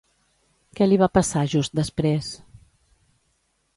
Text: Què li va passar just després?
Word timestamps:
Què 0.79 0.87
li 0.87 0.97
va 1.01 1.09
passar 1.19 1.43
just 1.53 1.77
després? 1.81 2.31